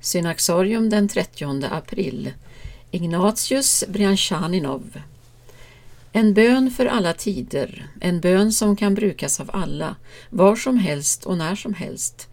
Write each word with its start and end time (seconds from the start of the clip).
Synaxarium 0.00 0.90
den 0.90 1.08
30 1.08 1.64
april 1.70 2.32
Ignatius 2.90 3.84
Brianchaninov. 3.88 5.00
En 6.12 6.34
bön 6.34 6.70
för 6.70 6.86
alla 6.86 7.12
tider, 7.12 7.86
en 8.00 8.20
bön 8.20 8.52
som 8.52 8.76
kan 8.76 8.94
brukas 8.94 9.40
av 9.40 9.50
alla, 9.52 9.96
var 10.30 10.56
som 10.56 10.78
helst 10.78 11.24
och 11.24 11.38
när 11.38 11.54
som 11.54 11.74
helst. 11.74 12.28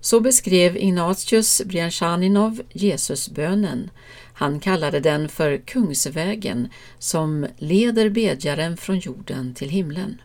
Så 0.00 0.20
beskrev 0.20 0.76
Ignatius 0.76 1.62
Brianchaninov 1.64 2.62
Jesusbönen. 2.72 3.90
Han 4.32 4.60
kallade 4.60 5.00
den 5.00 5.28
för 5.28 5.56
Kungsvägen 5.56 6.68
som 6.98 7.46
leder 7.58 8.08
bedjaren 8.08 8.76
från 8.76 8.98
jorden 8.98 9.54
till 9.54 9.68
himlen. 9.68 10.20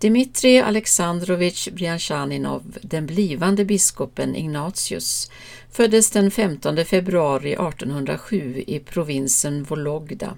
Dmitrij 0.00 0.62
Alexandrovich 0.62 1.68
Brjanchaninov, 1.72 2.62
den 2.82 3.06
blivande 3.06 3.64
biskopen 3.64 4.36
Ignatius, 4.36 5.30
föddes 5.70 6.10
den 6.10 6.30
15 6.30 6.84
februari 6.84 7.52
1807 7.52 8.64
i 8.66 8.78
provinsen 8.78 9.64
Vologda. 9.64 10.36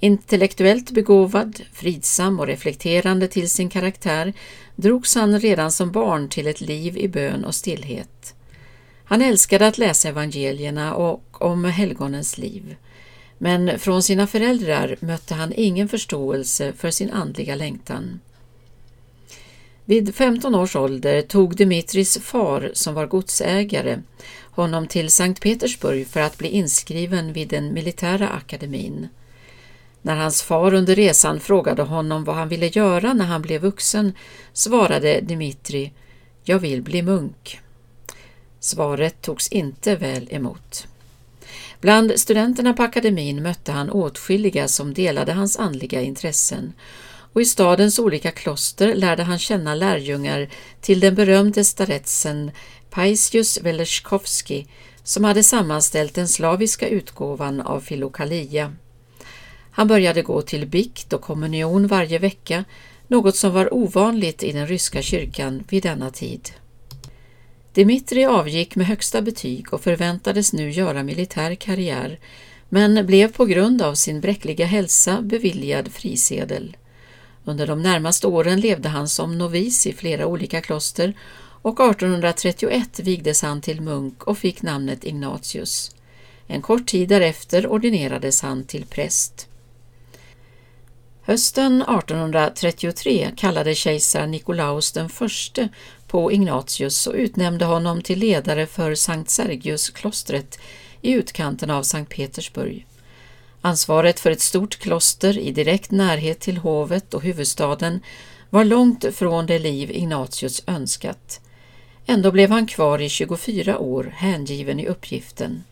Intellektuellt 0.00 0.90
begåvad, 0.90 1.62
fridsam 1.72 2.40
och 2.40 2.46
reflekterande 2.46 3.28
till 3.28 3.50
sin 3.50 3.70
karaktär 3.70 4.32
drogs 4.76 5.14
han 5.14 5.40
redan 5.40 5.72
som 5.72 5.92
barn 5.92 6.28
till 6.28 6.46
ett 6.46 6.60
liv 6.60 6.98
i 6.98 7.08
bön 7.08 7.44
och 7.44 7.54
stillhet. 7.54 8.34
Han 9.04 9.22
älskade 9.22 9.66
att 9.66 9.78
läsa 9.78 10.08
evangelierna 10.08 10.94
och 10.94 11.42
om 11.42 11.64
helgonens 11.64 12.38
liv. 12.38 12.76
Men 13.38 13.78
från 13.78 14.02
sina 14.02 14.26
föräldrar 14.26 14.96
mötte 15.00 15.34
han 15.34 15.52
ingen 15.56 15.88
förståelse 15.88 16.72
för 16.72 16.90
sin 16.90 17.10
andliga 17.10 17.54
längtan. 17.54 18.20
Vid 19.84 20.14
15 20.14 20.54
års 20.54 20.76
ålder 20.76 21.22
tog 21.22 21.56
Dmitris 21.56 22.18
far, 22.18 22.70
som 22.74 22.94
var 22.94 23.06
godsägare, 23.06 23.98
honom 24.50 24.86
till 24.86 25.10
Sankt 25.10 25.42
Petersburg 25.42 26.06
för 26.06 26.20
att 26.20 26.38
bli 26.38 26.48
inskriven 26.48 27.32
vid 27.32 27.48
den 27.48 27.74
militära 27.74 28.28
akademin. 28.28 29.08
När 30.02 30.16
hans 30.16 30.42
far 30.42 30.74
under 30.74 30.94
resan 30.94 31.40
frågade 31.40 31.82
honom 31.82 32.24
vad 32.24 32.36
han 32.36 32.48
ville 32.48 32.66
göra 32.66 33.12
när 33.12 33.24
han 33.24 33.42
blev 33.42 33.60
vuxen 33.60 34.12
svarade 34.52 35.20
Dmitri 35.20 35.92
”Jag 36.44 36.58
vill 36.58 36.82
bli 36.82 37.02
munk”. 37.02 37.60
Svaret 38.60 39.22
togs 39.22 39.48
inte 39.48 39.96
väl 39.96 40.28
emot. 40.30 40.86
Bland 41.80 42.20
studenterna 42.20 42.74
på 42.74 42.82
akademin 42.82 43.42
mötte 43.42 43.72
han 43.72 43.90
åtskilliga 43.90 44.68
som 44.68 44.94
delade 44.94 45.32
hans 45.32 45.56
andliga 45.56 46.02
intressen 46.02 46.72
och 47.32 47.40
i 47.40 47.44
stadens 47.44 47.98
olika 47.98 48.30
kloster 48.30 48.94
lärde 48.94 49.22
han 49.22 49.38
känna 49.38 49.74
lärjungar 49.74 50.48
till 50.80 51.00
den 51.00 51.14
berömde 51.14 51.64
staretsen 51.64 52.50
Paisius 52.90 53.60
Veleskovski 53.62 54.66
som 55.02 55.24
hade 55.24 55.42
sammanställt 55.42 56.14
den 56.14 56.28
slaviska 56.28 56.88
utgåvan 56.88 57.60
av 57.60 57.80
Filokalia. 57.80 58.72
Han 59.70 59.88
började 59.88 60.22
gå 60.22 60.42
till 60.42 60.66
bikt 60.66 61.12
och 61.12 61.22
kommunion 61.22 61.86
varje 61.86 62.18
vecka, 62.18 62.64
något 63.08 63.36
som 63.36 63.52
var 63.52 63.74
ovanligt 63.74 64.42
i 64.42 64.52
den 64.52 64.66
ryska 64.66 65.02
kyrkan 65.02 65.64
vid 65.68 65.82
denna 65.82 66.10
tid. 66.10 66.50
Dmitrij 67.74 68.26
avgick 68.26 68.76
med 68.76 68.86
högsta 68.86 69.22
betyg 69.22 69.72
och 69.72 69.80
förväntades 69.80 70.52
nu 70.52 70.70
göra 70.70 71.02
militär 71.02 71.54
karriär, 71.54 72.18
men 72.68 73.06
blev 73.06 73.32
på 73.32 73.44
grund 73.44 73.82
av 73.82 73.94
sin 73.94 74.20
bräckliga 74.20 74.66
hälsa 74.66 75.22
beviljad 75.22 75.92
frisedel. 75.92 76.76
Under 77.44 77.66
de 77.66 77.82
närmaste 77.82 78.26
åren 78.26 78.60
levde 78.60 78.88
han 78.88 79.08
som 79.08 79.38
novis 79.38 79.86
i 79.86 79.92
flera 79.92 80.26
olika 80.26 80.60
kloster 80.60 81.14
och 81.62 81.90
1831 81.90 83.00
vigdes 83.00 83.42
han 83.42 83.60
till 83.60 83.80
munk 83.80 84.22
och 84.22 84.38
fick 84.38 84.62
namnet 84.62 85.04
Ignatius. 85.04 85.90
En 86.46 86.62
kort 86.62 86.86
tid 86.86 87.08
därefter 87.08 87.66
ordinerades 87.66 88.42
han 88.42 88.64
till 88.64 88.86
präst. 88.86 89.48
Hösten 91.24 91.82
1833 91.82 93.30
kallade 93.36 93.74
kejsar 93.74 94.26
Nikolaus 94.26 94.92
den 94.92 95.08
förste 95.08 95.68
på 96.06 96.32
Ignatius 96.32 97.06
och 97.06 97.14
utnämnde 97.14 97.64
honom 97.64 98.02
till 98.02 98.18
ledare 98.18 98.66
för 98.66 98.94
Sankt 98.94 99.30
Sergius-klostret 99.30 100.58
i 101.00 101.12
utkanten 101.12 101.70
av 101.70 101.82
Sankt 101.82 102.12
Petersburg. 102.14 102.86
Ansvaret 103.64 104.20
för 104.20 104.30
ett 104.30 104.40
stort 104.40 104.78
kloster 104.78 105.38
i 105.38 105.52
direkt 105.52 105.90
närhet 105.90 106.40
till 106.40 106.56
hovet 106.56 107.14
och 107.14 107.22
huvudstaden 107.22 108.00
var 108.50 108.64
långt 108.64 109.14
från 109.14 109.46
det 109.46 109.58
liv 109.58 109.90
Ignatius 109.90 110.62
önskat. 110.66 111.40
Ändå 112.06 112.32
blev 112.32 112.50
han 112.50 112.66
kvar 112.66 112.98
i 112.98 113.08
24 113.08 113.78
år 113.78 114.12
hängiven 114.16 114.80
i 114.80 114.86
uppgiften. 114.86 115.64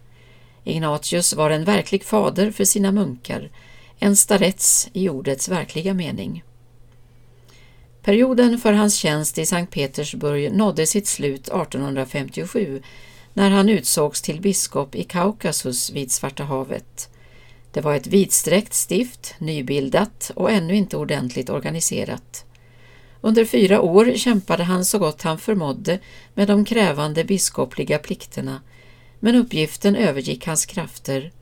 Ignatius 0.64 1.34
var 1.34 1.50
en 1.50 1.64
verklig 1.64 2.04
fader 2.04 2.50
för 2.50 2.64
sina 2.64 2.92
munkar, 2.92 3.50
en 3.98 4.16
starets 4.16 4.88
i 4.92 5.08
ordets 5.08 5.48
verkliga 5.48 5.94
mening. 5.94 6.44
Perioden 8.02 8.58
för 8.58 8.72
hans 8.72 8.94
tjänst 8.94 9.38
i 9.38 9.46
Sankt 9.46 9.72
Petersburg 9.72 10.52
nådde 10.52 10.86
sitt 10.86 11.06
slut 11.06 11.48
1857 11.48 12.82
när 13.34 13.50
han 13.50 13.68
utsågs 13.68 14.22
till 14.22 14.40
biskop 14.40 14.94
i 14.94 15.04
Kaukasus 15.04 15.90
vid 15.90 16.12
Svarta 16.12 16.44
havet. 16.44 17.08
Det 17.72 17.80
var 17.80 17.94
ett 17.94 18.06
vidsträckt 18.06 18.74
stift, 18.74 19.34
nybildat 19.38 20.30
och 20.34 20.50
ännu 20.50 20.76
inte 20.76 20.96
ordentligt 20.96 21.50
organiserat. 21.50 22.44
Under 23.20 23.44
fyra 23.44 23.80
år 23.80 24.12
kämpade 24.16 24.64
han 24.64 24.84
så 24.84 24.98
gott 24.98 25.22
han 25.22 25.38
förmådde 25.38 25.98
med 26.34 26.48
de 26.48 26.64
krävande 26.64 27.24
biskopliga 27.24 27.98
plikterna, 27.98 28.62
men 29.20 29.34
uppgiften 29.34 29.96
övergick 29.96 30.46
hans 30.46 30.66
krafter. 30.66 31.32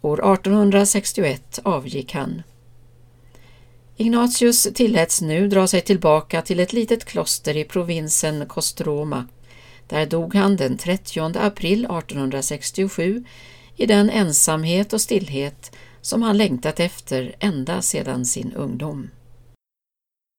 År 0.00 0.34
1861 0.34 1.58
avgick 1.62 2.14
han. 2.14 2.42
Ignatius 3.96 4.68
tilläts 4.74 5.20
nu 5.20 5.48
dra 5.48 5.66
sig 5.66 5.80
tillbaka 5.80 6.42
till 6.42 6.60
ett 6.60 6.72
litet 6.72 7.04
kloster 7.04 7.56
i 7.56 7.64
provinsen 7.64 8.46
Kostroma. 8.46 9.26
Där 9.88 10.06
dog 10.06 10.34
han 10.34 10.56
den 10.56 10.78
30 10.78 11.20
april 11.38 11.84
1867 11.84 13.24
i 13.76 13.86
den 13.86 14.10
ensamhet 14.10 14.92
och 14.92 15.00
stillhet 15.00 15.76
som 16.00 16.22
han 16.22 16.36
längtat 16.36 16.80
efter 16.80 17.36
ända 17.40 17.82
sedan 17.82 18.24
sin 18.24 18.52
ungdom. 18.52 19.10